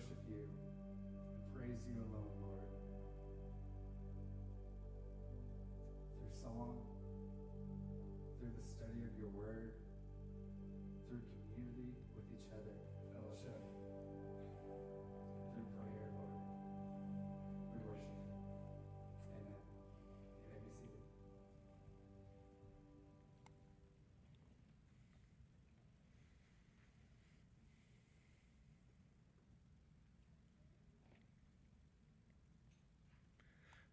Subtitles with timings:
[0.00, 0.40] worship you
[1.34, 2.72] and praise you alone, Lord.
[6.16, 6.78] Through song,
[8.38, 9.72] through the study of your word,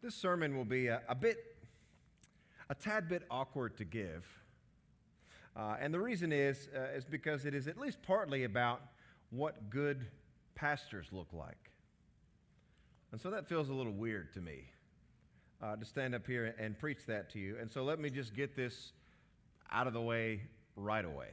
[0.02, 1.56] This sermon will be a, a bit,
[2.70, 4.26] a tad bit awkward to give.
[5.56, 8.82] Uh, and the reason is, uh, is because it is at least partly about
[9.32, 10.06] what good
[10.54, 11.72] pastors look like.
[13.12, 14.66] And so that feels a little weird to me
[15.64, 17.58] uh, to stand up here and preach that to you.
[17.60, 18.92] And so let me just get this
[19.72, 20.42] out of the way
[20.76, 21.30] right away.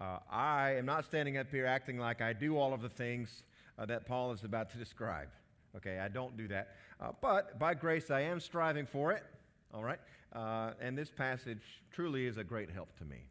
[0.00, 3.42] Uh, I am not standing up here acting like I do all of the things
[3.78, 5.28] uh, that Paul is about to describe.
[5.76, 6.76] Okay, I don't do that.
[7.00, 9.24] Uh, but by grace, I am striving for it.
[9.72, 9.98] All right?
[10.32, 13.24] Uh, and this passage truly is a great help to me.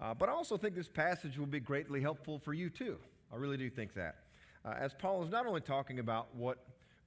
[0.00, 2.96] Uh, but I also think this passage will be greatly helpful for you too.
[3.32, 4.16] I really do think that.
[4.64, 6.58] Uh, as Paul is not only talking about what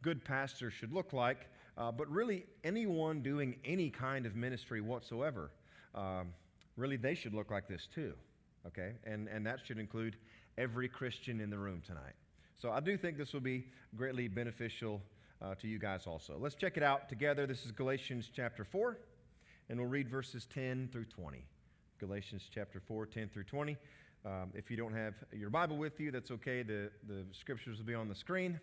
[0.02, 1.48] good pastors should look like,
[1.78, 5.52] uh, but really anyone doing any kind of ministry whatsoever,
[5.96, 6.34] um,
[6.78, 8.14] really they should look like this too.
[8.68, 8.94] Okay?
[9.06, 10.18] And, and that should include
[10.58, 12.14] every Christian in the room tonight.
[12.64, 15.02] So I do think this will be greatly beneficial
[15.42, 16.38] uh, to you guys also.
[16.40, 17.46] Let's check it out together.
[17.46, 18.98] This is Galatians chapter 4,
[19.68, 21.44] and we'll read verses 10 through 20.
[22.00, 23.76] Galatians chapter 4, 10 through 20.
[24.26, 26.64] Um, if you don't have your Bible with you, that's okay.
[26.64, 28.58] The, the scriptures will be on the screen,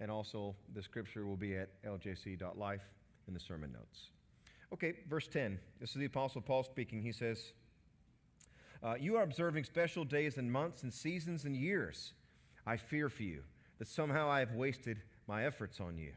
[0.00, 2.84] and also the scripture will be at ljc.life
[3.26, 4.10] in the sermon notes.
[4.74, 5.58] Okay, verse 10.
[5.80, 7.00] This is the Apostle Paul speaking.
[7.00, 7.54] He says,
[8.82, 12.12] uh, You are observing special days and months and seasons and years.
[12.66, 13.42] I fear for you
[13.78, 16.12] that somehow I have wasted my efforts on you.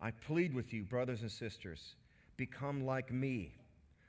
[0.00, 1.94] I plead with you, brothers and sisters,
[2.36, 3.52] become like me,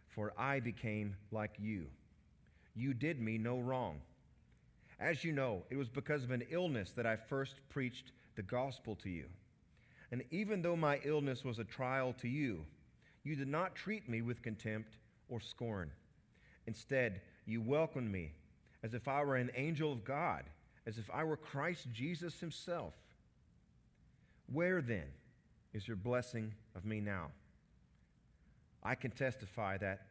[0.07, 1.85] for I became like you.
[2.75, 3.99] You did me no wrong.
[4.99, 8.95] As you know, it was because of an illness that I first preached the gospel
[9.03, 9.25] to you.
[10.11, 12.65] And even though my illness was a trial to you,
[13.23, 14.97] you did not treat me with contempt
[15.29, 15.91] or scorn.
[16.67, 18.31] Instead, you welcomed me
[18.83, 20.43] as if I were an angel of God,
[20.89, 22.95] as if I were Christ Jesus himself.
[24.51, 25.05] Where then
[25.71, 27.27] is your blessing of me now?
[28.81, 30.07] I can testify that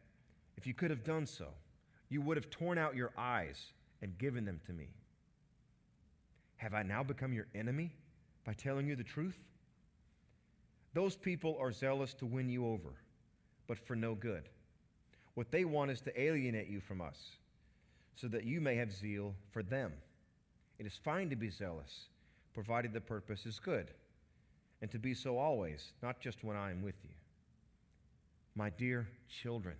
[0.55, 1.47] if you could have done so,
[2.07, 4.87] you would have torn out your eyes and given them to me.
[6.55, 7.91] Have I now become your enemy
[8.45, 9.37] by telling you the truth?
[10.93, 12.93] Those people are zealous to win you over,
[13.67, 14.43] but for no good.
[15.33, 17.31] What they want is to alienate you from us,
[18.15, 19.91] so that you may have zeal for them.
[20.79, 22.05] It is fine to be zealous,
[22.53, 23.91] provided the purpose is good,
[24.81, 27.09] and to be so always, not just when I am with you.
[28.55, 29.75] My dear children,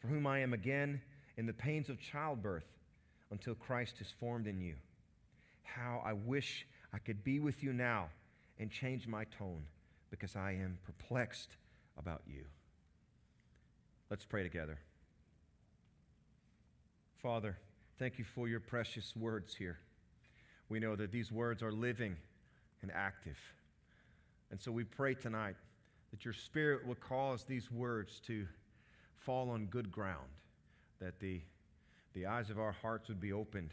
[0.00, 1.00] for whom I am again
[1.36, 2.66] in the pains of childbirth
[3.30, 4.74] until Christ is formed in you.
[5.64, 8.08] How I wish I could be with you now
[8.58, 9.62] and change my tone
[10.10, 11.56] because I am perplexed
[11.98, 12.44] about you.
[14.10, 14.78] Let's pray together.
[17.22, 17.56] Father,
[17.98, 19.78] thank you for your precious words here.
[20.68, 22.16] We know that these words are living
[22.82, 23.38] and active.
[24.50, 25.56] And so we pray tonight
[26.10, 28.46] that your Spirit will cause these words to
[29.16, 30.28] fall on good ground,
[31.00, 31.40] that the,
[32.14, 33.70] the eyes of our hearts would be opened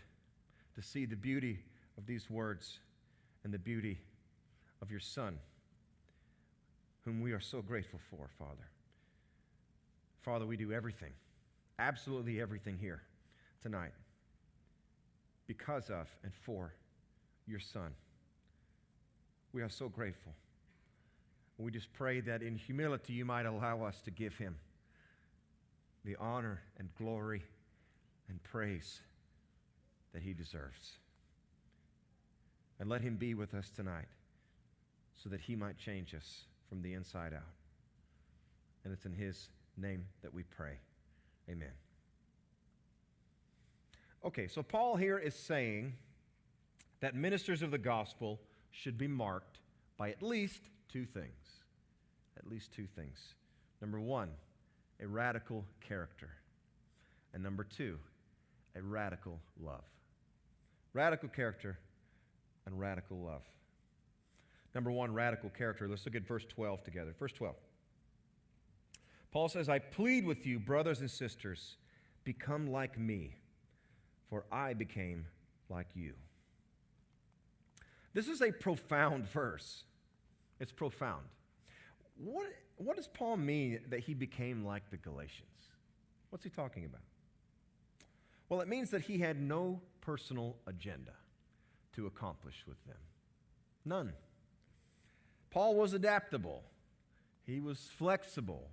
[0.76, 1.60] to see the beauty
[1.98, 2.80] of these words
[3.44, 4.00] and the beauty
[4.82, 5.38] of your Son,
[7.04, 8.68] whom we are so grateful for, Father.
[10.22, 11.12] Father, we do everything,
[11.80, 13.02] absolutely everything here
[13.62, 13.92] tonight
[15.50, 16.76] because of and for
[17.48, 17.92] your Son.
[19.52, 20.32] We are so grateful.
[21.58, 24.56] We just pray that in humility you might allow us to give him
[26.06, 27.42] the honor and glory
[28.30, 29.02] and praise
[30.14, 31.00] that he deserves.
[32.80, 34.08] And let him be with us tonight
[35.22, 37.42] so that he might change us from the inside out.
[38.86, 40.78] And it's in his name that we pray.
[41.50, 41.74] Amen.
[44.24, 45.94] Okay, so Paul here is saying
[47.00, 48.40] that ministers of the gospel
[48.72, 49.60] should be marked
[49.98, 51.62] by at least two things.
[52.38, 53.36] At least two things.
[53.82, 54.30] Number one,
[55.02, 56.30] a radical character.
[57.34, 57.98] And number two,
[58.76, 59.84] a radical love.
[60.94, 61.78] Radical character
[62.66, 63.44] and radical love.
[64.76, 65.88] Number one, radical character.
[65.88, 67.14] Let's look at verse 12 together.
[67.18, 67.56] Verse 12.
[69.32, 71.78] Paul says, I plead with you, brothers and sisters,
[72.24, 73.36] become like me,
[74.30, 75.26] for I became
[75.70, 76.14] like you.
[78.14, 79.84] This is a profound verse.
[80.60, 81.24] It's profound.
[82.18, 82.48] What,
[82.78, 85.46] what does Paul mean that he became like the Galatians?
[86.30, 87.02] What's he talking about?
[88.50, 91.14] Well, it means that he had no personal agenda
[91.94, 92.98] to accomplish with them.
[93.86, 94.14] None.
[95.52, 96.64] Paul was adaptable,
[97.46, 98.70] he was flexible.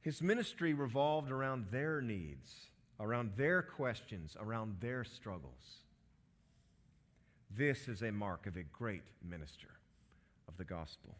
[0.00, 2.66] His ministry revolved around their needs,
[3.00, 5.82] around their questions, around their struggles.
[7.56, 9.68] This is a mark of a great minister
[10.48, 11.14] of the gospel.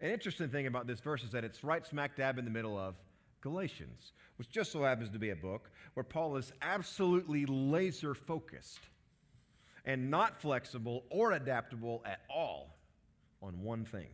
[0.00, 2.78] An interesting thing about this verse is that it's right smack dab in the middle
[2.78, 2.94] of
[3.40, 8.80] Galatians, which just so happens to be a book where Paul is absolutely laser focused
[9.84, 12.76] and not flexible or adaptable at all
[13.42, 14.08] on one thing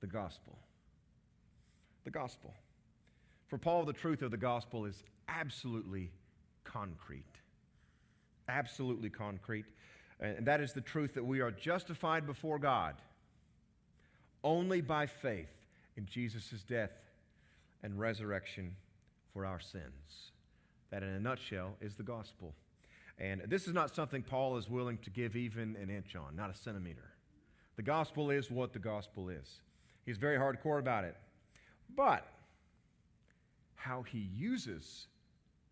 [0.00, 0.58] the gospel.
[2.04, 2.54] The gospel.
[3.48, 6.10] For Paul, the truth of the gospel is absolutely
[6.64, 7.24] concrete.
[8.48, 9.66] Absolutely concrete.
[10.20, 12.94] And that is the truth that we are justified before God
[14.42, 15.50] only by faith
[15.96, 16.92] in Jesus' death
[17.82, 18.74] and resurrection
[19.32, 20.30] for our sins.
[20.90, 22.54] That, in a nutshell, is the gospel.
[23.18, 26.50] And this is not something Paul is willing to give even an inch on, not
[26.50, 27.12] a centimeter.
[27.76, 29.60] The gospel is what the gospel is.
[30.04, 31.16] He's very hardcore about it.
[31.96, 32.26] But
[33.86, 35.06] how he uses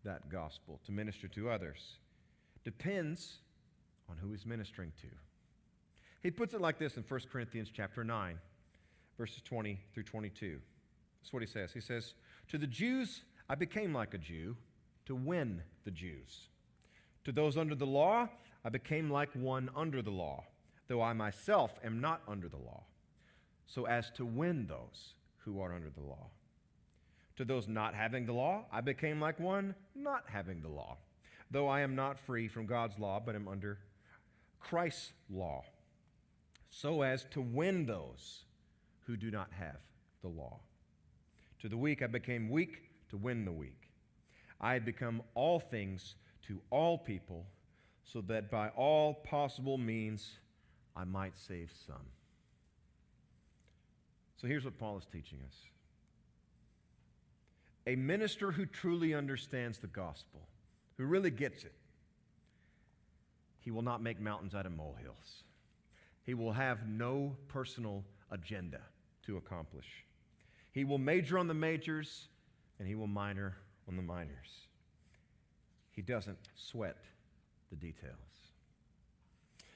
[0.05, 1.97] that gospel to minister to others
[2.63, 3.39] depends
[4.09, 5.07] on who he's ministering to.
[6.23, 8.39] He puts it like this in 1 Corinthians chapter 9,
[9.17, 10.59] verses 20 through 22.
[11.21, 11.73] That's what he says.
[11.73, 12.13] He says,
[12.49, 14.55] To the Jews I became like a Jew
[15.07, 16.47] to win the Jews.
[17.25, 18.29] To those under the law
[18.63, 20.45] I became like one under the law,
[20.87, 22.83] though I myself am not under the law,
[23.67, 26.29] so as to win those who are under the law.
[27.37, 30.97] To those not having the law I became like one not having the law,
[31.51, 33.79] though I am not free from God's law, but am under
[34.59, 35.63] Christ's law,
[36.69, 38.43] so as to win those
[39.05, 39.77] who do not have
[40.21, 40.59] the law.
[41.59, 43.89] To the weak I became weak to win the weak.
[44.59, 46.15] I had become all things
[46.47, 47.45] to all people,
[48.03, 50.39] so that by all possible means
[50.95, 52.07] I might save some.
[54.37, 55.55] So here's what Paul is teaching us
[57.87, 60.41] a minister who truly understands the gospel,
[60.97, 61.73] who really gets it,
[63.59, 65.43] he will not make mountains out of molehills.
[66.23, 68.81] He will have no personal agenda
[69.25, 70.05] to accomplish.
[70.71, 72.27] He will major on the majors
[72.79, 73.55] and he will minor
[73.87, 74.67] on the minors.
[75.91, 76.97] He doesn't sweat
[77.69, 78.13] the details.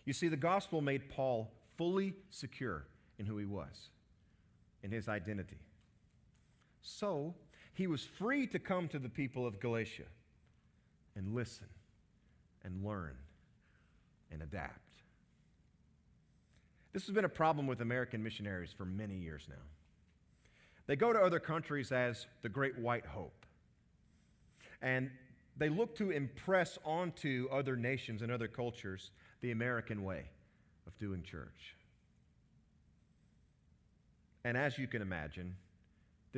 [0.06, 2.86] You see, the gospel made Paul fully secure
[3.20, 3.90] in who he was,
[4.84, 5.60] in his identity.
[6.82, 7.34] So,
[7.74, 10.04] he was free to come to the people of Galatia
[11.16, 11.68] and listen
[12.64, 13.16] and learn
[14.32, 14.90] and adapt.
[16.94, 19.56] This has been a problem with American missionaries for many years now.
[20.88, 23.46] They go to other countries as the Great White Hope.
[24.82, 25.12] And
[25.56, 29.12] they look to impress onto other nations and other cultures
[29.42, 30.26] the American way
[30.88, 31.76] of doing church.
[34.44, 35.56] And as you can imagine,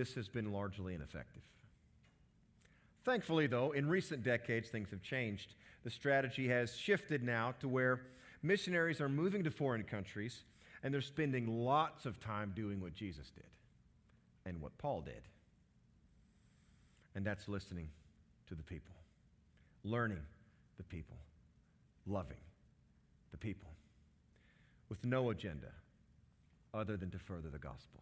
[0.02, 1.44] this has been largely ineffective.
[3.06, 5.54] Thankfully, though, in recent decades, things have changed.
[5.84, 8.02] The strategy has shifted now to where
[8.42, 10.42] missionaries are moving to foreign countries
[10.82, 13.46] and they're spending lots of time doing what Jesus did
[14.48, 15.22] and what Paul did.
[17.14, 17.88] And that's listening
[18.48, 18.96] to the people,
[19.84, 20.26] learning
[20.78, 21.18] the people,
[22.08, 22.42] loving
[23.30, 23.70] the people,
[24.90, 25.70] with no agenda
[26.74, 28.02] other than to further the gospel.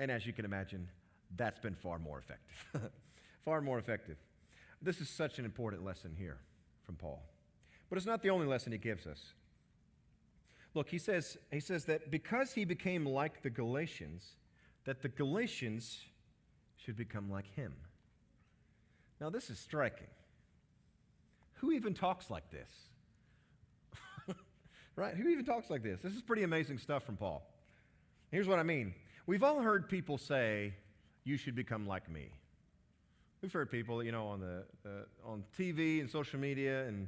[0.00, 0.88] And as you can imagine,
[1.36, 2.90] that's been far more effective.
[3.44, 4.16] far more effective.
[4.80, 6.38] This is such an important lesson here
[6.86, 7.22] from Paul.
[7.90, 9.34] But it's not the only lesson he gives us.
[10.72, 14.24] Look, he says, he says that because he became like the Galatians,
[14.86, 16.00] that the Galatians
[16.78, 17.74] should become like him.
[19.20, 20.06] Now, this is striking.
[21.54, 22.70] Who even talks like this?
[24.96, 25.14] right?
[25.14, 26.00] Who even talks like this?
[26.00, 27.42] This is pretty amazing stuff from Paul.
[28.30, 28.94] Here's what I mean.
[29.30, 30.74] We've all heard people say,
[31.22, 32.32] You should become like me.
[33.40, 34.90] We've heard people, you know, on, the, uh,
[35.24, 37.06] on TV and social media and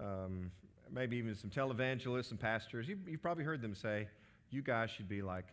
[0.00, 0.50] um,
[0.90, 2.88] maybe even some televangelists and pastors.
[2.88, 4.08] You, have probably heard them say,
[4.50, 5.44] You guys should be like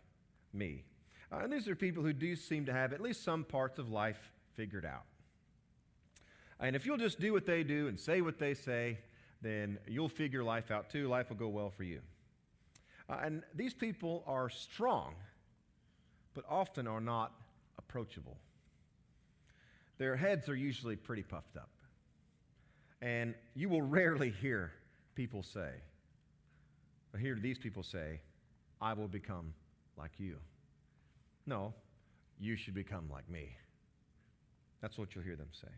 [0.51, 0.83] me.
[1.31, 3.91] Uh, and these are people who do seem to have at least some parts of
[3.91, 5.05] life figured out.
[6.59, 8.97] And if you'll just do what they do and say what they say,
[9.43, 11.07] then you'll figure life out too.
[11.07, 11.99] Life will go well for you.
[13.07, 15.13] Uh, and these people are strong,
[16.33, 17.33] but often are not
[17.77, 18.37] approachable.
[19.97, 21.69] Their heads are usually pretty puffed up.
[23.01, 24.71] And you will rarely hear
[25.15, 25.69] people say,
[27.13, 28.21] or hear these people say,
[28.81, 29.53] I will become
[29.97, 30.37] like you.
[31.45, 31.73] No,
[32.39, 33.55] you should become like me.
[34.81, 35.71] That's what you'll hear them say.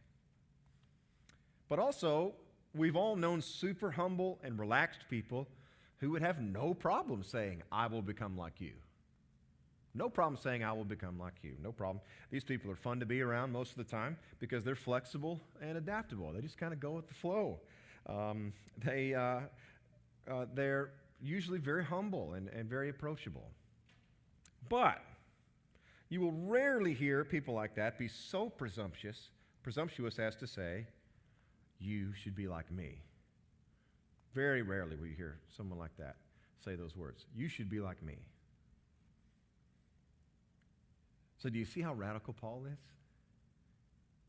[1.70, 2.34] But also,
[2.76, 5.48] we've all known super humble and relaxed people
[6.00, 8.74] who would have no problem saying, I will become like you.
[9.94, 11.56] No problem saying, I will become like you.
[11.62, 12.02] No problem.
[12.30, 15.78] These people are fun to be around most of the time because they're flexible and
[15.78, 16.32] adaptable.
[16.32, 17.60] They just kind of go with the flow.
[18.08, 19.42] Um, they, uh,
[20.30, 23.50] uh, they're usually very humble and, and very approachable.
[24.70, 25.02] But
[26.10, 29.30] you will rarely hear people like that be so presumptuous,
[29.64, 30.88] presumptuous as to say,
[31.80, 33.02] You should be like me.
[34.34, 36.16] Very rarely will you hear someone like that
[36.64, 37.26] say those words.
[37.36, 38.18] You should be like me.
[41.42, 42.80] So, do you see how radical Paul is?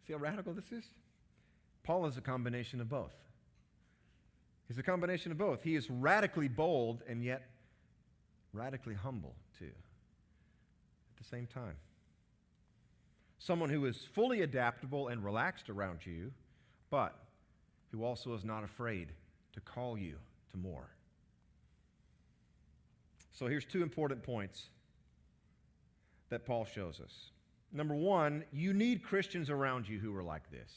[0.07, 0.85] See how radical this is?
[1.83, 3.12] Paul is a combination of both.
[4.66, 5.62] He's a combination of both.
[5.62, 7.50] He is radically bold and yet
[8.54, 11.76] radically humble, too, at the same time.
[13.38, 16.33] Someone who is fully adaptable and relaxed around you,
[16.88, 17.19] but
[17.90, 19.09] who also is not afraid
[19.52, 20.14] to call you
[20.52, 20.88] to more.
[23.33, 24.69] So here's two important points
[26.32, 27.12] that Paul shows us.
[27.72, 30.70] Number one, you need Christians around you who are like this.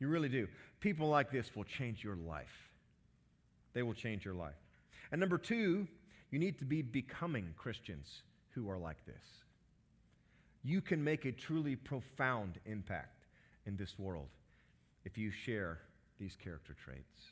[0.00, 0.48] You really do.
[0.80, 2.72] People like this will change your life.
[3.74, 4.56] They will change your life.
[5.12, 5.86] And number two,
[6.30, 9.22] you need to be becoming Christians who are like this.
[10.64, 13.26] You can make a truly profound impact
[13.66, 14.30] in this world
[15.04, 15.78] if you share
[16.18, 17.22] these character traits.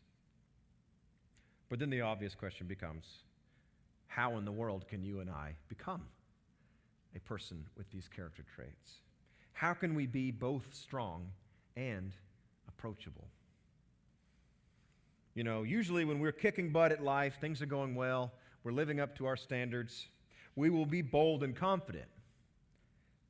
[1.69, 3.05] But then the obvious question becomes
[4.07, 6.03] how in the world can you and I become
[7.15, 9.01] a person with these character traits?
[9.53, 11.29] How can we be both strong
[11.77, 12.13] and
[12.69, 13.29] approachable?
[15.35, 19.01] You know, usually when we're kicking butt at life, things are going well, we're living
[19.01, 20.07] up to our standards,
[20.57, 22.09] we will be bold and confident,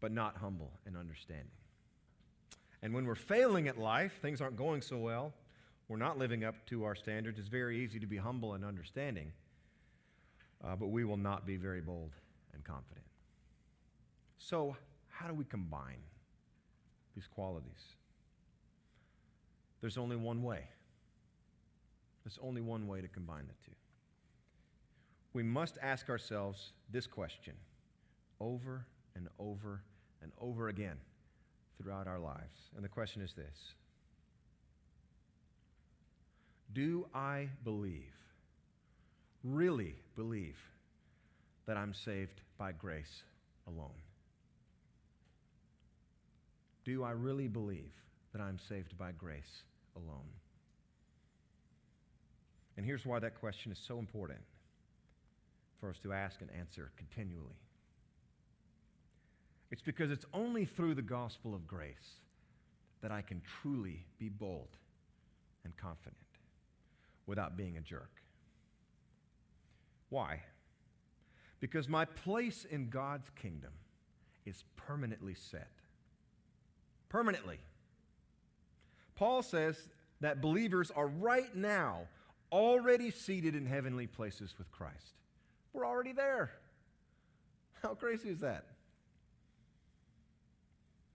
[0.01, 1.47] but not humble and understanding.
[2.83, 5.33] And when we're failing at life, things aren't going so well,
[5.89, 9.33] we're not living up to our standards, it's very easy to be humble and understanding,
[10.63, 12.13] uh, but we will not be very bold
[12.53, 13.05] and confident.
[14.47, 14.77] So,
[15.09, 16.03] how do we combine
[17.15, 17.95] these qualities?
[19.81, 20.65] There's only one way.
[22.25, 23.75] There's only one way to combine the two.
[25.33, 27.55] We must ask ourselves this question
[28.39, 28.85] over
[29.17, 29.81] and over
[30.23, 30.99] and over again
[31.81, 32.71] throughout our lives.
[32.77, 33.73] And the question is this
[36.75, 38.13] do I believe,
[39.43, 40.59] really believe,
[41.65, 43.23] that I'm saved by grace
[43.67, 43.95] alone?
[46.85, 47.93] Do I really believe
[48.33, 49.63] that I'm saved by grace
[49.97, 50.29] alone?
[52.77, 54.41] And here's why that question is so important
[55.81, 57.57] for us to ask and answer continually.
[59.71, 62.21] It's because it's only through the gospel of grace
[63.03, 64.77] that I can truly be bold
[65.65, 66.17] and confident
[67.27, 68.11] without being a jerk.
[70.11, 70.41] Why?
[71.61, 73.73] Because my place in God's kingdom
[74.45, 75.71] is permanently set.
[77.15, 77.61] Permanently.
[79.15, 79.89] Paul says
[80.21, 82.09] that believers are right now
[82.51, 85.15] already seated in heavenly places with Christ.
[85.73, 86.51] We're already there.
[87.85, 88.65] How crazy is that?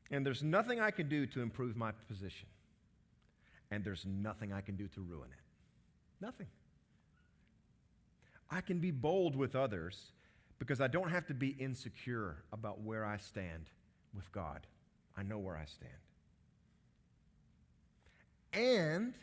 [0.09, 2.47] And there's nothing I can do to improve my position.
[3.69, 6.23] And there's nothing I can do to ruin it.
[6.23, 6.47] Nothing.
[8.49, 10.13] I can be bold with others
[10.59, 13.65] because I don't have to be insecure about where I stand
[14.15, 14.65] with God.
[15.19, 15.91] I know where I stand.
[18.53, 19.13] And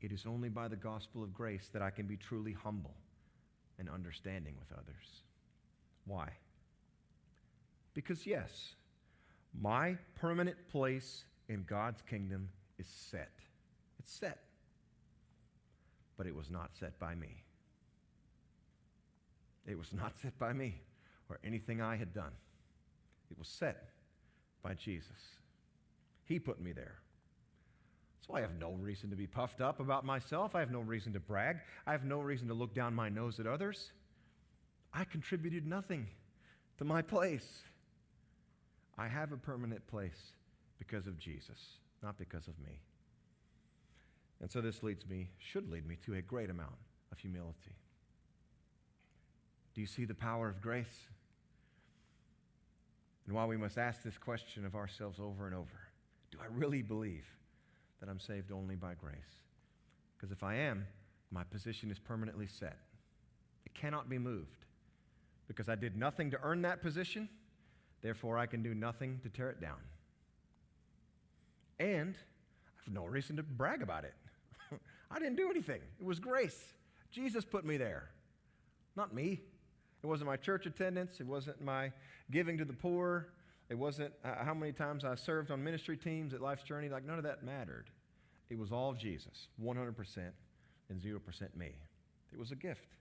[0.00, 2.94] it is only by the gospel of grace that I can be truly humble
[3.78, 5.22] and understanding with others.
[6.06, 6.28] Why?
[7.94, 8.74] Because, yes,
[9.60, 12.48] my permanent place in God's kingdom
[12.78, 13.32] is set.
[13.98, 14.38] It's set
[16.18, 17.44] but it was not set by me.
[19.66, 20.82] It was not set by me
[21.30, 22.32] or anything I had done.
[23.30, 23.88] It was set
[24.62, 25.38] by Jesus.
[26.24, 26.96] He put me there.
[28.26, 30.54] So I have no reason to be puffed up about myself.
[30.54, 31.58] I have no reason to brag.
[31.86, 33.92] I have no reason to look down my nose at others.
[34.92, 36.06] I contributed nothing
[36.78, 37.60] to my place.
[38.98, 40.32] I have a permanent place
[40.78, 42.80] because of Jesus, not because of me.
[44.40, 46.76] And so this leads me, should lead me to a great amount
[47.10, 47.76] of humility.
[49.74, 51.06] Do you see the power of grace?
[53.28, 55.90] And while we must ask this question of ourselves over and over,
[56.30, 57.26] do I really believe
[58.00, 59.42] that I'm saved only by grace.
[60.16, 60.86] Because if I am,
[61.30, 62.78] my position is permanently set.
[63.66, 64.64] It cannot be moved.
[65.46, 67.28] Because I did nothing to earn that position,
[68.00, 69.76] therefore I can do nothing to tear it down.
[71.78, 74.14] And I have no reason to brag about it.
[75.10, 76.72] I didn't do anything, it was grace.
[77.10, 78.08] Jesus put me there,
[78.96, 79.42] not me.
[80.02, 81.92] It wasn't my church attendance, it wasn't my
[82.30, 83.28] giving to the poor,
[83.68, 86.88] it wasn't uh, how many times I served on ministry teams at Life's Journey.
[86.88, 87.90] Like, none of that mattered.
[88.48, 89.94] It was all Jesus, 100%,
[90.88, 91.72] and 0% me.
[92.32, 92.94] It was a gift.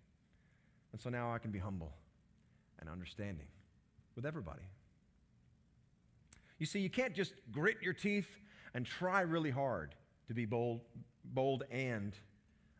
[0.92, 1.94] And so now I can be humble
[2.80, 3.48] and understanding
[4.16, 4.63] with everybody.
[6.60, 8.30] You see, you can't just grit your teeth
[8.74, 9.96] and try really hard
[10.27, 10.82] to be bold,
[11.24, 12.13] bold and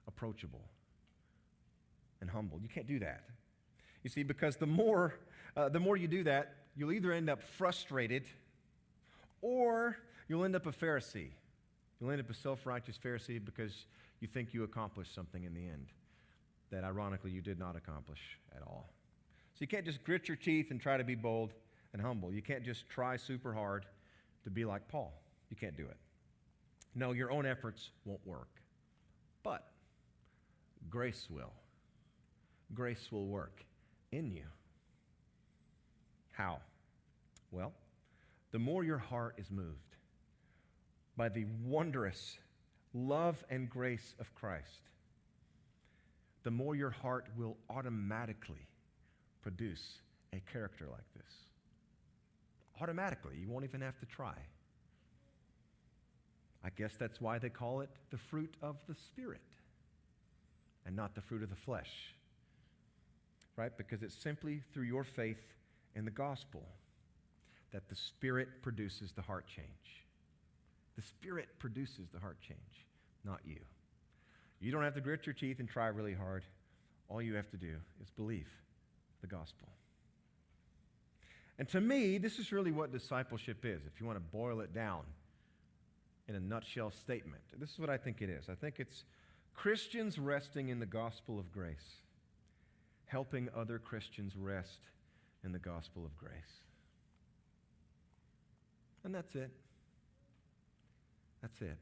[0.08, 0.64] approachable
[2.22, 2.60] and humble.
[2.62, 3.24] You can't do that.
[4.04, 5.16] You see, because the more,
[5.56, 8.26] uh, the more you do that, you'll either end up frustrated
[9.42, 11.30] or you'll end up a Pharisee.
[12.00, 13.86] You'll end up a self righteous Pharisee because
[14.20, 15.88] you think you accomplished something in the end
[16.72, 18.20] that ironically you did not accomplish
[18.56, 18.90] at all.
[19.54, 21.54] So you can't just grit your teeth and try to be bold
[21.94, 22.32] and humble.
[22.32, 23.86] You can't just try super hard
[24.44, 25.14] to be like Paul.
[25.50, 25.98] You can't do it.
[26.94, 28.50] No, your own efforts won't work.
[29.44, 29.68] But
[30.90, 31.54] grace will.
[32.74, 33.64] Grace will work
[34.12, 34.46] in you.
[36.32, 36.60] How?
[37.52, 37.74] Well,
[38.52, 39.96] the more your heart is moved
[41.16, 42.38] by the wondrous
[42.94, 44.82] love and grace of Christ,
[46.44, 48.68] the more your heart will automatically
[49.42, 50.00] produce
[50.34, 51.34] a character like this.
[52.82, 53.36] Automatically.
[53.40, 54.36] You won't even have to try.
[56.64, 59.42] I guess that's why they call it the fruit of the Spirit
[60.86, 62.14] and not the fruit of the flesh.
[63.58, 63.76] Right?
[63.76, 65.42] Because it's simply through your faith
[65.96, 66.64] in the gospel
[67.74, 70.06] that the Spirit produces the heart change.
[70.96, 72.86] The Spirit produces the heart change,
[73.26, 73.60] not you.
[74.60, 76.44] You don't have to grit your teeth and try really hard.
[77.10, 78.48] All you have to do is believe
[79.22, 79.68] the gospel.
[81.60, 84.74] And to me, this is really what discipleship is, if you want to boil it
[84.74, 85.02] down
[86.28, 87.42] in a nutshell statement.
[87.58, 88.50] This is what I think it is.
[88.50, 89.04] I think it's
[89.56, 92.02] Christians resting in the gospel of grace,
[93.08, 94.80] helping other Christians rest
[95.44, 96.62] in the gospel of grace.
[99.04, 99.50] And that's it.
[101.42, 101.78] That's it.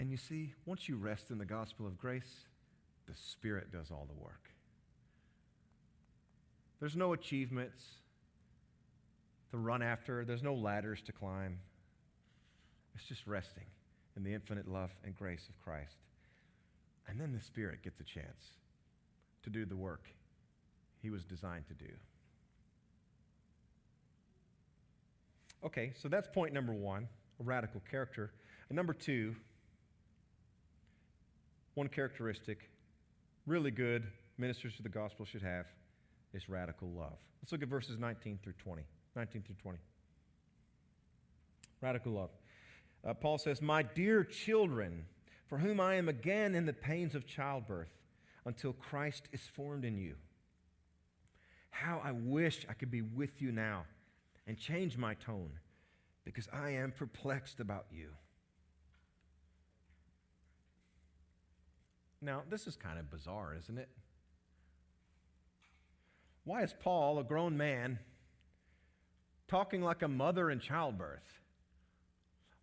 [0.00, 2.46] And you see, once you rest in the gospel of grace,
[3.06, 4.50] the Spirit does all the work.
[6.80, 7.82] There's no achievements
[9.50, 11.58] to run after, there's no ladders to climb.
[12.94, 13.64] It's just resting
[14.16, 15.96] in the infinite love and grace of Christ.
[17.08, 18.56] And then the Spirit gets a chance
[19.44, 20.08] to do the work
[21.00, 21.90] he was designed to do.
[25.64, 27.08] Okay, so that's point number one
[27.40, 28.32] a radical character.
[28.68, 29.34] And number two,
[31.74, 32.70] one characteristic
[33.46, 34.06] really good
[34.38, 35.66] ministers of the gospel should have
[36.32, 37.18] is radical love.
[37.42, 38.82] Let's look at verses 19 through 20.
[39.16, 39.78] 19 through 20.
[41.80, 42.30] Radical love.
[43.06, 45.04] Uh, Paul says, My dear children,
[45.46, 47.90] for whom I am again in the pains of childbirth,
[48.46, 50.14] until Christ is formed in you.
[51.70, 53.84] How I wish I could be with you now
[54.46, 55.50] and change my tone,
[56.24, 58.08] because I am perplexed about you.
[62.20, 63.88] Now, this is kind of bizarre, isn't it?
[66.44, 67.98] Why is Paul, a grown man,
[69.48, 71.40] talking like a mother in childbirth?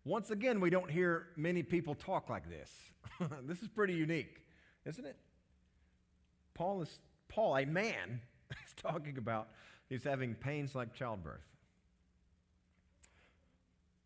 [0.04, 2.70] Once again, we don't hear many people talk like this.
[3.42, 4.42] this is pretty unique,
[4.84, 5.16] isn't it?
[6.54, 9.48] Paul is Paul, a man, is talking about
[9.88, 11.40] he's having pains like childbirth.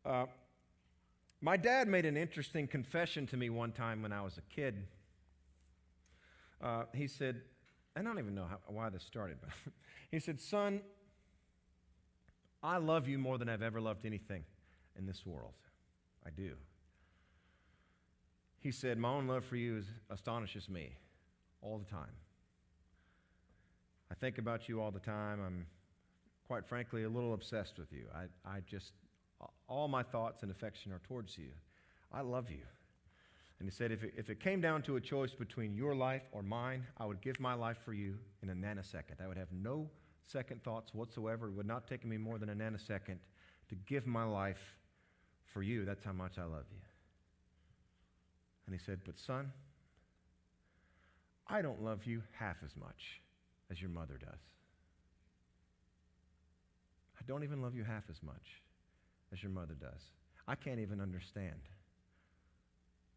[0.05, 0.27] Uh,
[1.41, 4.87] my dad made an interesting confession to me one time when I was a kid.
[6.63, 7.43] Uh, he said,
[7.97, 9.51] I don't even know how, why this started, but
[10.11, 10.81] he said, Son,
[12.63, 14.45] I love you more than I've ever loved anything
[14.99, 15.55] in this world.
[16.25, 16.53] I do.
[18.61, 20.97] He said, My own love for you is, astonishes me
[21.63, 22.11] all the time.
[24.17, 25.41] I think about you all the time.
[25.45, 25.67] I'm,
[26.47, 28.07] quite frankly, a little obsessed with you.
[28.15, 28.93] I, I just,
[29.69, 31.49] all my thoughts and affection are towards you.
[32.13, 32.63] I love you.
[33.59, 36.23] And he said, if it, if it came down to a choice between your life
[36.33, 39.23] or mine, I would give my life for you in a nanosecond.
[39.23, 39.89] I would have no
[40.27, 41.49] second thoughts whatsoever.
[41.49, 43.19] It would not take me more than a nanosecond
[43.69, 44.77] to give my life
[45.53, 45.85] for you.
[45.85, 46.81] That's how much I love you.
[48.67, 49.53] And he said, But son,
[51.47, 53.21] I don't love you half as much
[53.71, 54.41] as your mother does.
[57.19, 58.63] I don't even love you half as much
[59.33, 60.03] as your mother does.
[60.47, 61.61] I can't even understand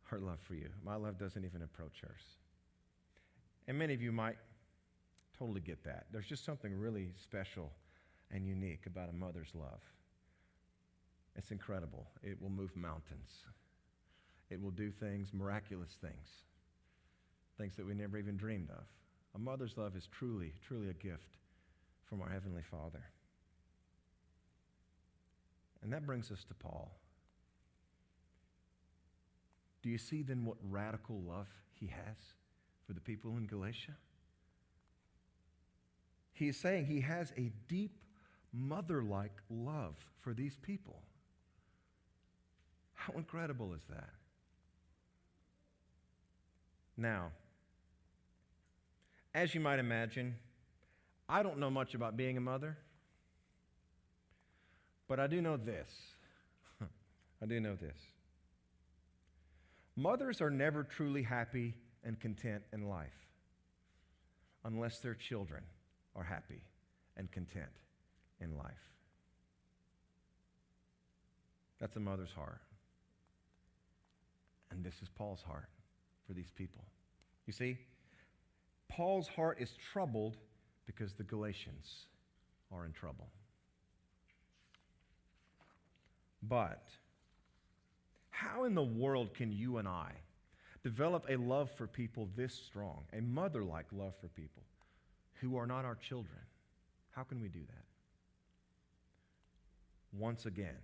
[0.04, 0.70] her love for you.
[0.84, 2.24] My love doesn't even approach hers.
[3.68, 4.38] And many of you might
[5.38, 6.08] totally get that.
[6.12, 7.72] There's just something really special
[8.32, 9.82] and unique about a mother's love.
[11.36, 12.08] It's incredible.
[12.24, 13.30] It will move mountains.
[14.50, 16.28] It will do things, miraculous things,
[17.58, 18.84] things that we never even dreamed of.
[19.36, 21.38] A mother's love is truly, truly a gift
[22.06, 23.04] from our Heavenly Father.
[25.82, 26.92] And that brings us to Paul.
[29.82, 32.18] Do you see then what radical love he has
[32.86, 33.96] for the people in Galatia?
[36.34, 38.04] He is saying he has a deep
[38.54, 41.02] mother like love for these people.
[42.94, 44.10] How incredible is that?
[46.98, 47.32] Now,
[49.34, 50.36] as you might imagine,
[51.28, 52.78] I don't know much about being a mother,
[55.08, 55.92] but I do know this.
[57.42, 57.98] I do know this.
[59.96, 63.28] Mothers are never truly happy and content in life
[64.64, 65.64] unless their children
[66.16, 66.62] are happy
[67.18, 67.70] and content
[68.40, 68.90] in life.
[71.80, 72.62] That's a mother's heart.
[74.72, 75.70] And this is Paul's heart
[76.28, 76.84] for these people.
[77.46, 77.78] You see,
[78.90, 80.38] Paul's heart is troubled
[80.86, 82.08] because the Galatians
[82.72, 83.30] are in trouble.
[86.42, 86.88] But
[88.30, 90.12] how in the world can you and I
[90.84, 94.64] develop a love for people this strong, a mother like love for people
[95.42, 96.40] who are not our children?
[97.12, 97.86] How can we do that?
[100.12, 100.78] Once again,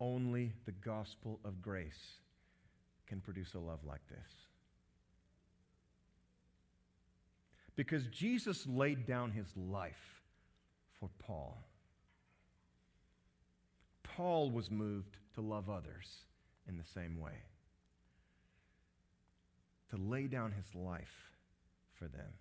[0.00, 2.18] only the gospel of grace
[3.06, 4.47] can produce a love like this.
[7.78, 10.20] Because Jesus laid down his life
[10.98, 11.62] for Paul.
[14.02, 16.24] Paul was moved to love others
[16.68, 17.44] in the same way,
[19.90, 21.30] to lay down his life
[21.94, 22.32] for them,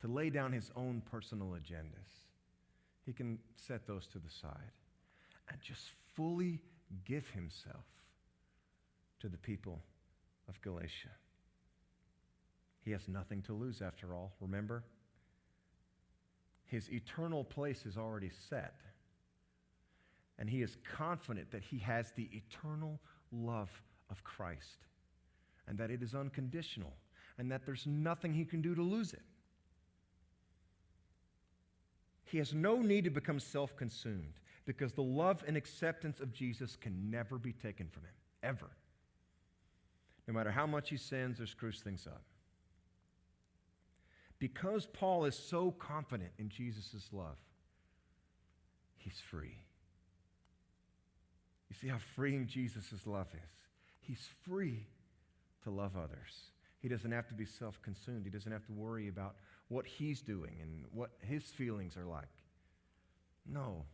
[0.00, 2.24] to lay down his own personal agendas.
[3.04, 4.72] He can set those to the side
[5.48, 6.58] and just fully
[7.04, 7.84] give himself
[9.20, 9.80] to the people
[10.48, 11.14] of Galatia.
[12.86, 14.84] He has nothing to lose after all, remember?
[16.66, 18.76] His eternal place is already set.
[20.38, 23.00] And he is confident that he has the eternal
[23.32, 23.70] love
[24.08, 24.86] of Christ
[25.66, 26.92] and that it is unconditional
[27.38, 29.24] and that there's nothing he can do to lose it.
[32.24, 36.76] He has no need to become self consumed because the love and acceptance of Jesus
[36.76, 38.70] can never be taken from him, ever.
[40.28, 42.22] No matter how much he sins or screws things up.
[44.38, 47.38] Because Paul is so confident in Jesus' love,
[48.96, 49.56] he's free.
[51.70, 53.50] You see how freeing Jesus' love is?
[54.00, 54.86] He's free
[55.64, 56.50] to love others.
[56.80, 58.24] He doesn't have to be self consumed.
[58.24, 59.36] He doesn't have to worry about
[59.68, 62.28] what he's doing and what his feelings are like.
[63.44, 63.84] No.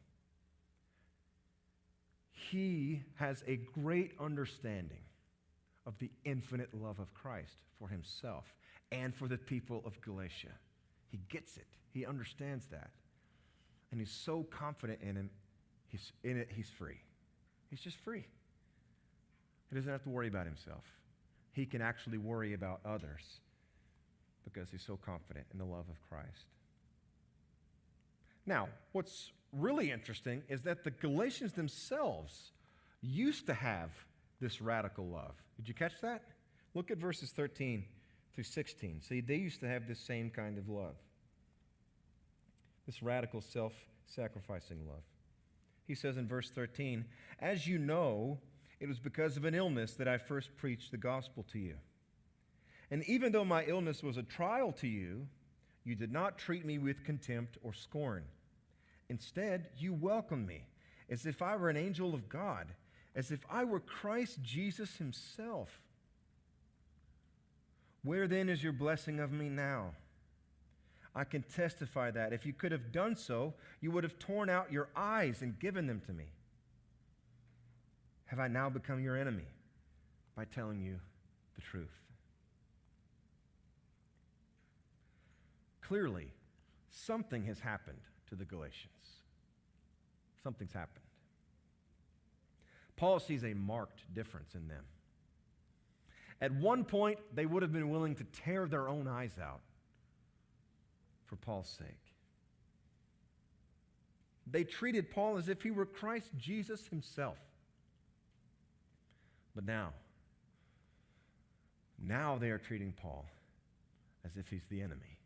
[2.31, 5.05] He has a great understanding
[5.87, 8.45] of the infinite love of Christ for himself
[8.93, 10.53] and for the people of Galatia.
[11.11, 12.91] He gets it, he understands that.
[13.91, 15.31] And he's so confident in him,
[15.89, 17.01] he's in it, he's free.
[17.69, 18.27] He's just free.
[19.69, 20.85] He doesn't have to worry about himself.
[21.53, 23.41] He can actually worry about others
[24.45, 26.47] because he's so confident in the love of Christ.
[28.47, 32.53] Now, what's really interesting is that the Galatians themselves
[33.01, 33.91] used to have
[34.41, 35.35] this radical love.
[35.57, 36.23] Did you catch that?
[36.75, 37.85] Look at verses 13
[38.35, 39.03] through 16.
[39.03, 40.95] See, they used to have this same kind of love
[42.87, 43.73] this radical self
[44.07, 45.05] sacrificing love.
[45.87, 47.05] He says in verse 13,
[47.39, 48.39] As you know,
[48.81, 51.75] it was because of an illness that I first preached the gospel to you.
[52.91, 55.27] And even though my illness was a trial to you,
[55.85, 58.25] you did not treat me with contempt or scorn.
[59.09, 60.67] Instead, you welcomed me
[61.11, 62.69] as if I were an angel of God,
[63.15, 65.81] as if I were Christ Jesus himself.
[68.05, 69.93] Where then is your blessing of me now?
[71.15, 72.33] I can testify that.
[72.33, 75.87] If you could have done so, you would have torn out your eyes and given
[75.87, 76.25] them to me.
[78.27, 79.47] Have I now become your enemy
[80.35, 80.99] by telling you
[81.55, 82.01] the truth?
[85.83, 86.33] Clearly,
[86.91, 88.89] something has happened to the Galatians.
[90.43, 91.05] Something's happened.
[92.97, 94.85] Paul sees a marked difference in them.
[96.41, 99.61] At one point, they would have been willing to tear their own eyes out
[101.27, 101.99] for Paul's sake.
[104.51, 107.39] They treated Paul as if he were Christ Jesus himself.
[109.55, 109.93] But now,
[112.03, 113.27] now they are treating Paul
[114.25, 115.19] as if he's the enemy.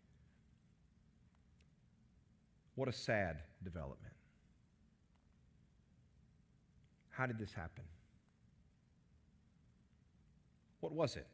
[2.75, 4.13] What a sad development.
[7.11, 7.85] How did this happen?
[10.81, 11.27] What was it?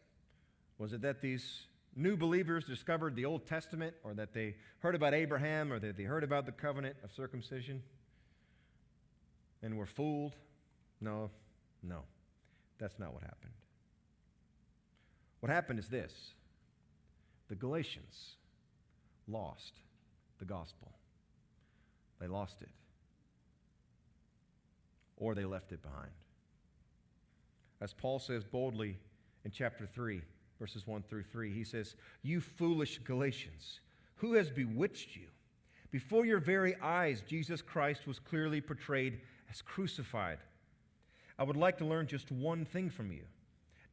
[0.79, 1.63] Was it that these
[1.95, 6.05] new believers discovered the Old Testament, or that they heard about Abraham, or that they
[6.05, 7.83] heard about the covenant of circumcision
[9.63, 10.35] and were fooled?
[11.01, 11.31] No,
[11.83, 12.03] no,
[12.79, 13.53] that's not what happened.
[15.41, 16.13] What happened is this
[17.49, 18.37] the Galatians
[19.29, 19.73] lost
[20.39, 20.93] the gospel,
[22.21, 22.71] they lost it,
[25.17, 26.13] or they left it behind.
[27.81, 28.99] As Paul says boldly
[29.45, 30.23] in chapter 3,
[30.59, 31.53] verses 1 through 3.
[31.53, 33.81] He says, You foolish Galatians,
[34.17, 35.27] who has bewitched you?
[35.91, 40.39] Before your very eyes, Jesus Christ was clearly portrayed as crucified.
[41.39, 43.25] I would like to learn just one thing from you.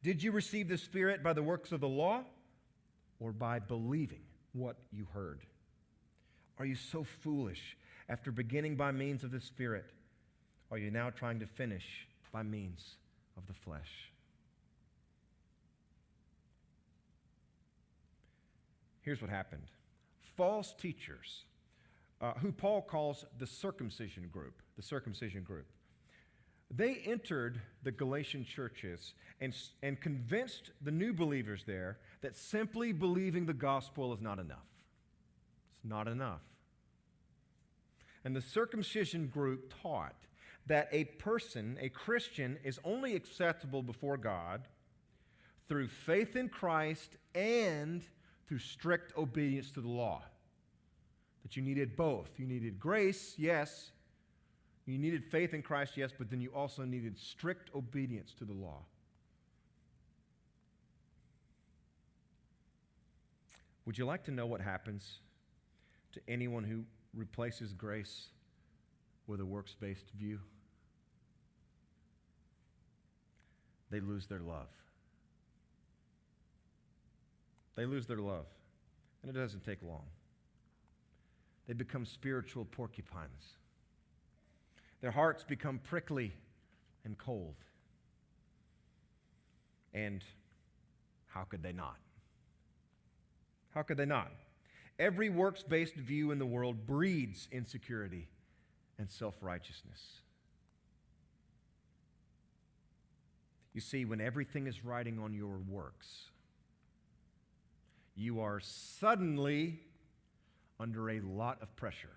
[0.02, 2.22] Did you receive the Spirit by the works of the law
[3.18, 5.40] or by believing what you heard?
[6.58, 7.76] Are you so foolish
[8.08, 9.86] after beginning by means of the Spirit?
[10.70, 12.96] Are you now trying to finish by means
[13.36, 14.09] of the flesh?
[19.10, 19.64] Here's what happened
[20.36, 21.42] false teachers,
[22.20, 25.66] uh, who Paul calls the circumcision group, the circumcision group,
[26.70, 33.46] they entered the Galatian churches and, and convinced the new believers there that simply believing
[33.46, 34.58] the gospel is not enough.
[35.74, 36.42] It's not enough.
[38.24, 40.14] And the circumcision group taught
[40.68, 44.68] that a person, a Christian, is only acceptable before God
[45.66, 48.04] through faith in Christ and
[48.50, 50.20] through strict obedience to the law.
[51.44, 52.30] That you needed both.
[52.36, 53.92] You needed grace, yes.
[54.86, 58.52] You needed faith in Christ, yes, but then you also needed strict obedience to the
[58.52, 58.80] law.
[63.86, 65.20] Would you like to know what happens
[66.12, 66.82] to anyone who
[67.14, 68.30] replaces grace
[69.28, 70.40] with a works based view?
[73.92, 74.66] They lose their love
[77.76, 78.46] they lose their love.
[79.22, 80.04] And it doesn't take long.
[81.66, 83.54] They become spiritual porcupines.
[85.00, 86.32] Their hearts become prickly
[87.04, 87.54] and cold.
[89.94, 90.24] And
[91.26, 91.96] how could they not?
[93.74, 94.30] How could they not?
[94.98, 98.28] Every works based view in the world breeds insecurity
[98.98, 100.20] and self righteousness.
[103.72, 106.30] You see, when everything is riding on your works,
[108.14, 109.80] you are suddenly
[110.78, 112.08] under a lot of pressure.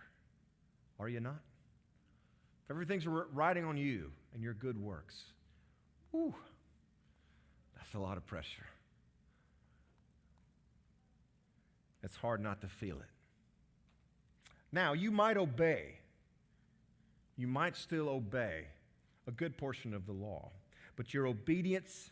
[0.99, 1.41] Are you not?
[2.65, 5.21] If everything's riding on you and your good works,
[6.11, 6.33] whew,
[7.75, 8.65] that's a lot of pressure.
[12.03, 13.09] It's hard not to feel it.
[14.71, 15.95] Now, you might obey.
[17.37, 18.65] You might still obey
[19.27, 20.51] a good portion of the law,
[20.95, 22.11] but your obedience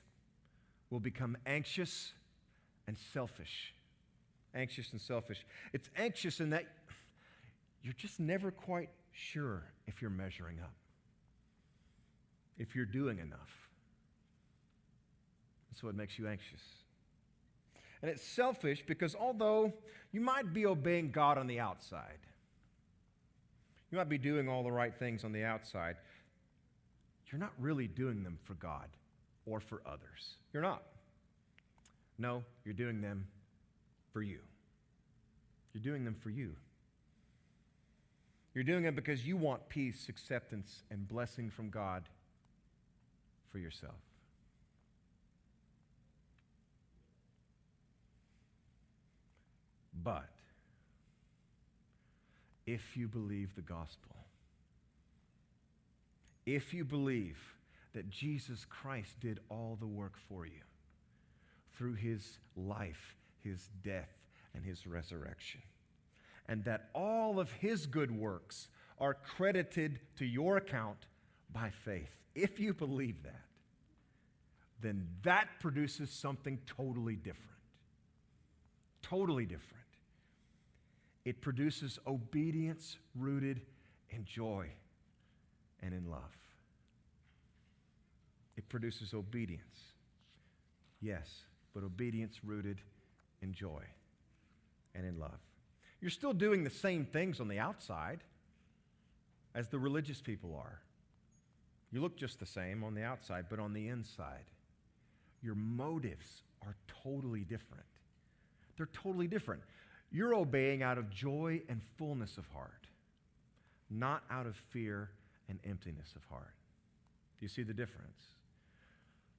[0.90, 2.14] will become anxious
[2.88, 3.74] and selfish.
[4.54, 5.46] Anxious and selfish.
[5.74, 6.66] It's anxious in that
[7.84, 10.74] you're just never quite sure if you're measuring up,
[12.58, 13.70] if you're doing enough.
[15.72, 16.62] That's what makes you anxious.
[18.02, 19.74] And it's selfish because although
[20.12, 22.20] you might be obeying God on the outside,
[23.92, 25.98] you might be doing all the right things on the outside,
[27.32, 28.88] you're not really doing them for God
[29.46, 30.36] or for others.
[30.54, 30.84] You're not.
[32.22, 33.26] No, you're doing them
[34.14, 34.38] for you.
[35.74, 36.56] You're doing them for you.
[38.54, 42.04] You're doing it because you want peace, acceptance, and blessing from God
[43.52, 43.96] for yourself.
[50.04, 50.30] But
[52.68, 54.16] if you believe the gospel,
[56.46, 57.40] if you believe
[57.94, 60.62] that Jesus Christ did all the work for you,
[61.82, 64.12] through his life, his death,
[64.54, 65.60] and his resurrection.
[66.48, 68.68] And that all of his good works
[69.00, 71.08] are credited to your account
[71.52, 72.12] by faith.
[72.36, 73.42] If you believe that,
[74.80, 77.50] then that produces something totally different.
[79.02, 79.84] Totally different.
[81.26, 83.60] It produces obedience rooted
[84.12, 84.68] in joy
[85.82, 86.38] and in love.
[88.56, 89.80] It produces obedience.
[91.02, 92.82] Yes, but obedience rooted
[93.42, 93.84] in joy
[94.96, 95.40] and in love.
[96.02, 98.20] You're still doing the same things on the outside
[99.54, 100.82] as the religious people are.
[101.92, 104.46] You look just the same on the outside, but on the inside,
[105.42, 107.84] your motives are totally different.
[108.78, 109.62] They're totally different.
[110.12, 112.88] You're obeying out of joy and fullness of heart,
[113.90, 115.10] not out of fear
[115.50, 116.56] and emptiness of heart.
[117.40, 118.22] Do you see the difference?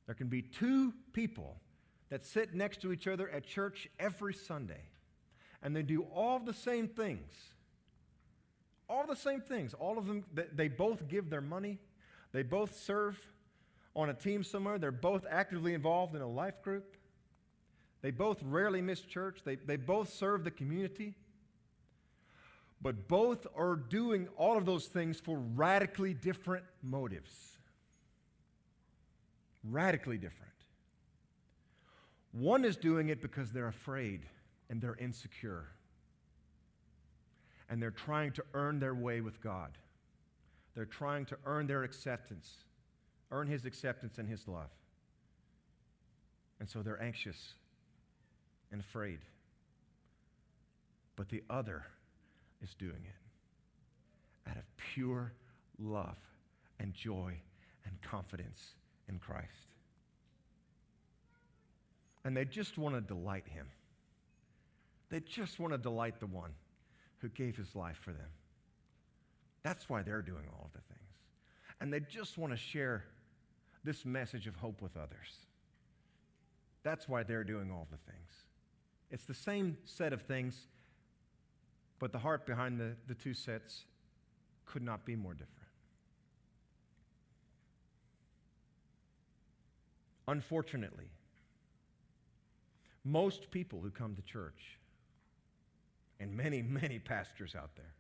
[0.07, 1.57] There can be two people
[2.13, 4.83] that sit next to each other at church every Sunday,
[5.63, 7.33] and they do all the same things.
[8.87, 9.73] All the same things.
[9.73, 10.23] All of them,
[10.55, 11.79] they both give their money,
[12.33, 13.19] they both serve
[13.97, 16.99] on a team somewhere, they're both actively involved in a life group.
[18.03, 19.41] They both rarely miss church.
[19.43, 21.15] They, they both serve the community.
[22.83, 27.33] But both are doing all of those things for radically different motives.
[29.65, 30.52] Radically different.
[32.33, 34.23] One is doing it because they're afraid
[34.71, 35.65] and they're insecure.
[37.69, 39.71] And they're trying to earn their way with God.
[40.75, 42.51] They're trying to earn their acceptance,
[43.31, 44.71] earn His acceptance and His love.
[46.61, 47.55] And so they're anxious
[48.71, 49.19] and afraid.
[51.17, 51.85] But the other
[52.63, 54.65] is doing it out of
[54.95, 55.33] pure
[55.79, 56.17] love
[56.79, 57.35] and joy
[57.85, 58.75] and confidence
[59.09, 59.75] in Christ.
[62.25, 63.67] And they just want to delight Him.
[65.11, 66.53] They just want to delight the one
[67.19, 68.31] who gave His life for them.
[69.63, 71.01] That's why they're doing all of the things.
[71.81, 73.05] And they just want to share
[73.85, 75.47] this message of hope with others.
[76.83, 78.31] That's why they're doing all the things.
[79.11, 80.67] It's the same set of things,
[81.99, 83.85] but the heart behind the, the two sets
[84.65, 85.51] could not be more different.
[90.29, 91.11] Unfortunately,
[93.05, 94.79] most people who come to church,
[96.21, 97.95] and many, many pastors out there,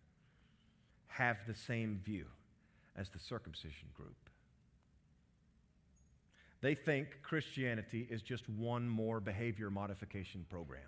[1.08, 2.26] have the same view
[2.96, 4.16] as the circumcision group.
[6.60, 10.80] They think Christianity is just one more behavior modification program.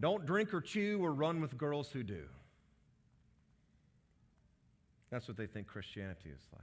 [0.00, 2.24] Don't drink or chew or run with girls who do.
[5.10, 6.62] That's what they think Christianity is like.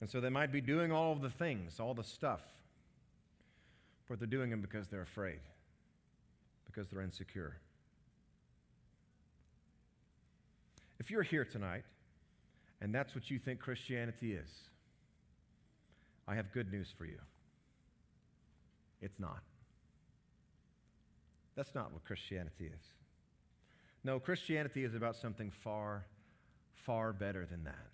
[0.00, 2.42] And so they might be doing all of the things, all the stuff,
[4.08, 5.40] but they're doing them because they're afraid,
[6.66, 7.56] because they're insecure.
[10.98, 11.84] If you're here tonight
[12.80, 14.50] and that's what you think Christianity is,
[16.26, 17.18] I have good news for you.
[19.02, 19.42] It's not.
[21.56, 22.84] That's not what Christianity is.
[24.02, 26.04] No, Christianity is about something far,
[26.86, 27.88] far better than that.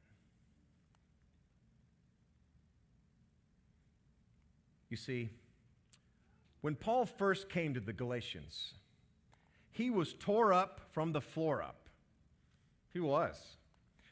[4.88, 5.30] You see,
[6.60, 8.74] when Paul first came to the Galatians,
[9.70, 11.88] he was tore up from the floor up.
[12.92, 13.36] He was.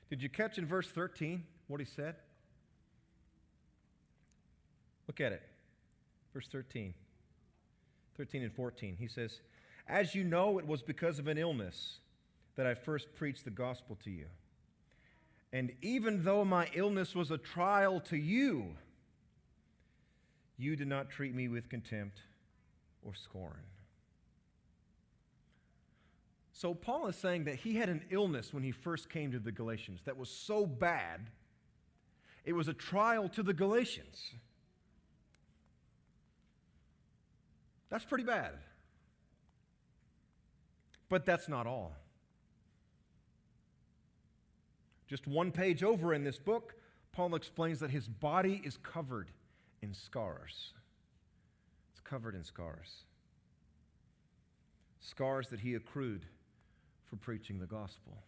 [0.08, 2.14] Did you catch in verse 13 what he said?
[5.06, 5.42] Look at it.
[6.32, 6.94] Verse 13.
[8.16, 8.96] 13 and 14.
[8.98, 9.40] He says,
[9.86, 11.98] As you know, it was because of an illness
[12.56, 14.26] that I first preached the gospel to you.
[15.52, 18.76] And even though my illness was a trial to you,
[20.58, 22.20] you did not treat me with contempt
[23.04, 23.62] or scorn.
[26.52, 29.52] So, Paul is saying that he had an illness when he first came to the
[29.52, 31.30] Galatians that was so bad,
[32.44, 34.32] it was a trial to the Galatians.
[37.90, 38.52] That's pretty bad.
[41.08, 41.94] But that's not all.
[45.06, 46.74] Just one page over in this book,
[47.12, 49.30] Paul explains that his body is covered
[49.80, 50.74] in scars.
[52.08, 53.04] Covered in scars.
[55.00, 56.24] Scars that he accrued
[57.04, 58.22] for preaching the gospel.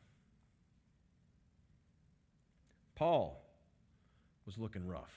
[2.94, 3.42] Paul
[4.44, 5.14] was looking rough,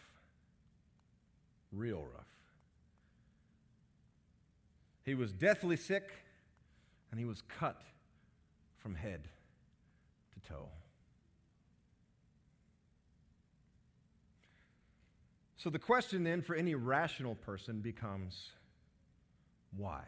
[1.74, 2.28] real rough.
[5.04, 6.12] He was deathly sick,
[7.12, 7.82] and he was cut
[8.78, 9.28] from head
[10.34, 10.70] to toe.
[15.64, 18.50] So the question then for any rational person becomes
[19.78, 20.04] why?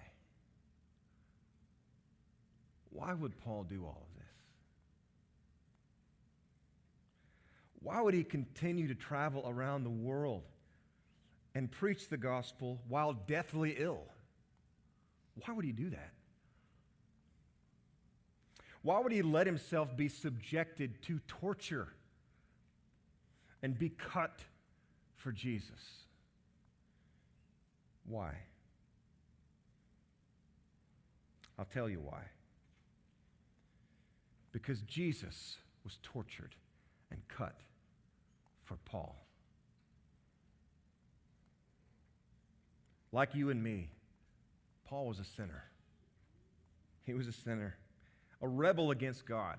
[2.90, 4.28] Why would Paul do all of this?
[7.80, 10.44] Why would he continue to travel around the world
[11.54, 14.04] and preach the gospel while deathly ill?
[15.46, 16.12] Why would he do that?
[18.82, 21.88] Why would he let himself be subjected to torture
[23.64, 24.42] and be cut
[25.26, 26.06] for Jesus?
[28.08, 28.30] Why?
[31.58, 32.22] I'll tell you why.
[34.52, 36.54] Because Jesus was tortured
[37.10, 37.56] and cut
[38.66, 39.16] for Paul.
[43.12, 43.88] like you and me.
[44.84, 45.64] Paul was a sinner.
[47.06, 47.78] He was a sinner,
[48.42, 49.58] a rebel against God,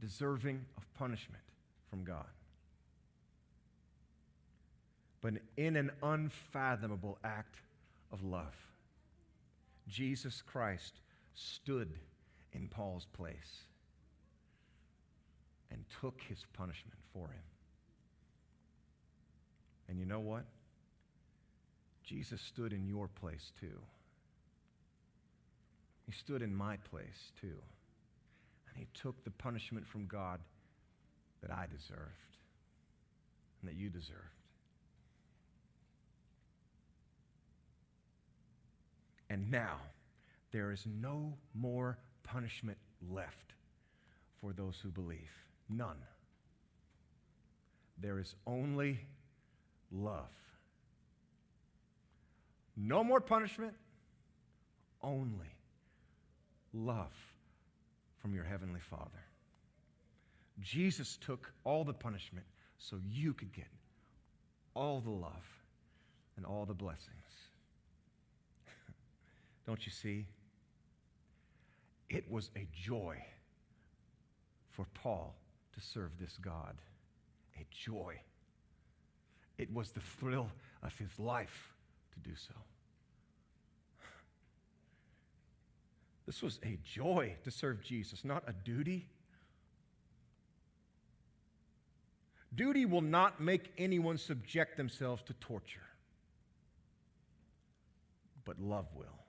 [0.00, 1.42] deserving of punishment
[1.90, 2.24] from God.
[5.20, 7.56] But in an unfathomable act
[8.12, 8.54] of love,
[9.88, 11.00] Jesus Christ
[11.34, 11.90] stood
[12.52, 13.64] in Paul's place
[15.70, 17.42] and took his punishment for him.
[19.88, 20.44] And you know what?
[22.04, 23.78] Jesus stood in your place too.
[26.06, 27.58] He stood in my place too.
[28.68, 30.40] And he took the punishment from God
[31.42, 32.36] that I deserved
[33.60, 34.39] and that you deserved.
[39.30, 39.76] And now
[40.52, 42.76] there is no more punishment
[43.08, 43.54] left
[44.40, 45.30] for those who believe.
[45.68, 45.96] None.
[47.98, 48.98] There is only
[49.92, 50.28] love.
[52.76, 53.74] No more punishment,
[55.02, 55.54] only
[56.72, 57.12] love
[58.20, 59.24] from your Heavenly Father.
[60.60, 62.46] Jesus took all the punishment
[62.78, 63.68] so you could get
[64.74, 65.46] all the love
[66.36, 67.19] and all the blessings.
[69.66, 70.26] Don't you see?
[72.08, 73.16] It was a joy
[74.70, 75.34] for Paul
[75.74, 76.76] to serve this God.
[77.58, 78.20] A joy.
[79.58, 80.50] It was the thrill
[80.82, 81.74] of his life
[82.12, 82.54] to do so.
[86.26, 89.06] This was a joy to serve Jesus, not a duty.
[92.54, 95.86] Duty will not make anyone subject themselves to torture,
[98.44, 99.19] but love will.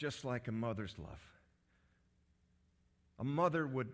[0.00, 1.20] Just like a mother's love.
[3.18, 3.92] A mother would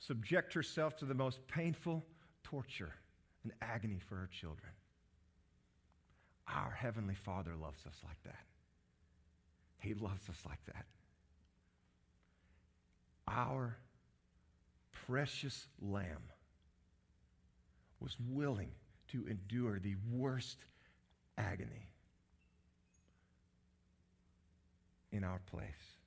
[0.00, 2.04] subject herself to the most painful
[2.42, 2.92] torture
[3.44, 4.72] and agony for her children.
[6.52, 8.40] Our Heavenly Father loves us like that.
[9.78, 10.86] He loves us like that.
[13.28, 13.76] Our
[15.06, 16.32] precious Lamb
[18.00, 18.72] was willing
[19.12, 20.58] to endure the worst
[21.36, 21.92] agony
[25.12, 25.98] in our place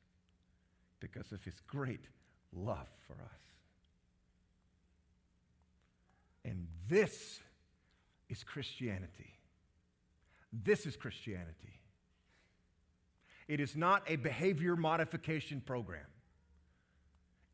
[0.99, 2.05] because of his great
[2.53, 3.41] love for us.
[6.43, 7.39] And this
[8.29, 9.33] is Christianity.
[10.51, 11.79] This is Christianity.
[13.47, 16.05] It is not a behavior modification program,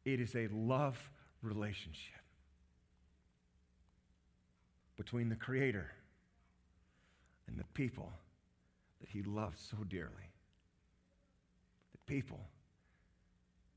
[0.06, 0.98] it is a love
[1.42, 2.14] relationship
[4.96, 5.90] between the Creator
[7.48, 8.12] and the people
[9.00, 10.32] that He loves so dearly,
[12.08, 12.40] people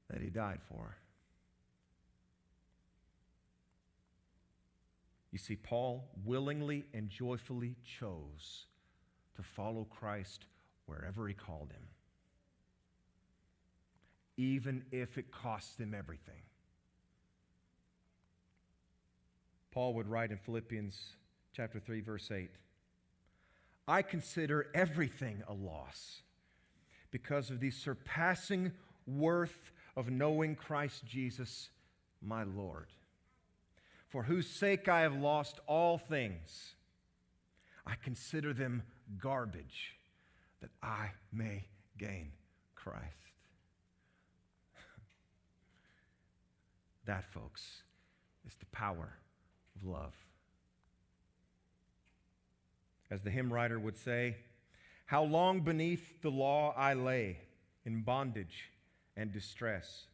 [0.09, 0.97] that He died for.
[5.33, 8.67] You see, Paul willingly and joyfully chose
[9.37, 10.47] to follow Christ
[10.87, 11.83] wherever he called him,
[14.37, 16.43] even if it cost him everything.
[19.71, 20.99] Paul would write in Philippians
[21.53, 22.51] chapter 3 verse 8,
[23.87, 26.23] I consider everything a loss
[27.11, 28.73] because of the surpassing
[29.07, 31.71] worth of knowing Christ Jesus,
[32.23, 32.87] my Lord
[34.11, 36.75] for whose sake I have lost all things.
[37.87, 38.83] I consider them
[39.19, 39.97] garbage
[40.61, 41.65] that I may
[41.97, 42.33] gain
[42.75, 43.05] Christ.
[47.07, 47.83] that, folks,
[48.47, 49.17] is the power
[49.77, 50.15] of love.
[53.11, 54.37] As the hymn writer would say,
[55.11, 57.39] How long beneath the law I lay
[57.85, 58.71] in bondage
[59.17, 60.05] and distress.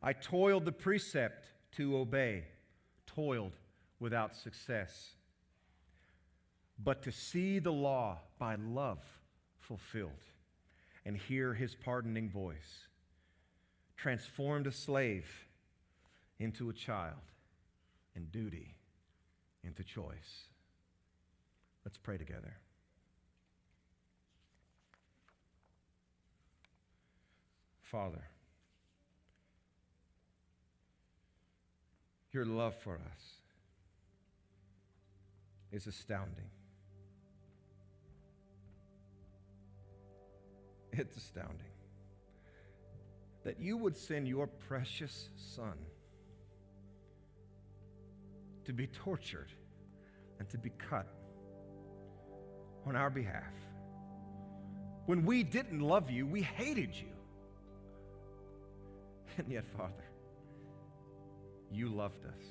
[0.00, 2.44] I toiled the precept to obey
[3.04, 3.56] toiled
[3.98, 5.14] without success.
[6.78, 9.02] But to see the law by love
[9.58, 10.22] fulfilled
[11.04, 12.86] and hear his pardoning voice
[13.96, 15.48] transformed a slave
[16.38, 17.32] into a child
[18.14, 18.76] and duty
[19.64, 20.46] into choice.
[21.84, 22.61] Let's pray together.
[27.92, 28.24] Father,
[32.32, 33.22] Your love for us
[35.70, 36.48] is astounding.
[40.92, 41.58] It's astounding
[43.44, 45.74] that you would send your precious son
[48.64, 49.52] to be tortured
[50.38, 51.06] and to be cut
[52.86, 53.52] on our behalf.
[55.04, 57.11] When we didn't love you, we hated you.
[59.38, 60.04] And yet, Father,
[61.70, 62.44] you loved us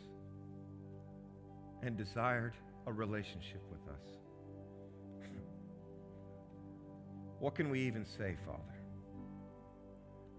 [1.83, 2.53] and desired
[2.87, 4.01] a relationship with us.
[7.39, 8.63] what can we even say, Father,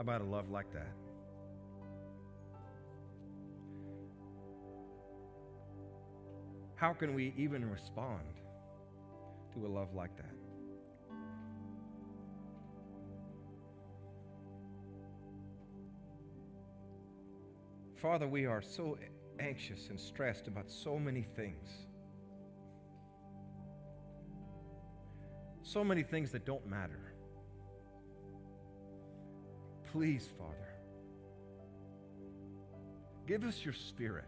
[0.01, 0.93] about a love like that?
[6.75, 8.23] How can we even respond
[9.55, 10.35] to a love like that?
[18.03, 18.99] Father, we are so
[19.39, 21.69] anxious and stressed about so many things.
[25.63, 27.15] So many things that don't matter.
[29.93, 30.75] Please, Father,
[33.29, 34.25] give us your spirit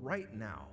[0.00, 0.68] right now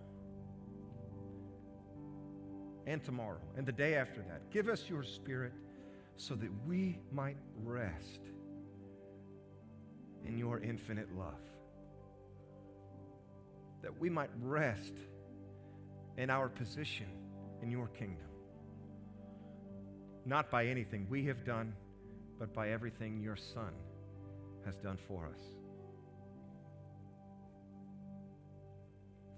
[2.86, 4.52] and tomorrow and the day after that.
[4.52, 5.54] Give us your spirit
[6.18, 8.20] so that we might rest
[10.26, 11.34] in your infinite love.
[13.82, 14.94] That we might rest
[16.18, 17.08] in our position
[17.62, 18.28] in your kingdom.
[20.26, 21.74] Not by anything we have done,
[22.38, 23.74] but by everything your Son
[24.66, 25.42] has done for us.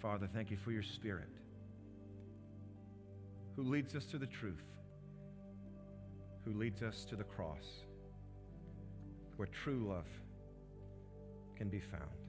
[0.01, 1.29] Father, thank you for your Spirit
[3.55, 4.63] who leads us to the truth,
[6.43, 7.65] who leads us to the cross,
[9.37, 10.07] where true love
[11.63, 12.22] can be found.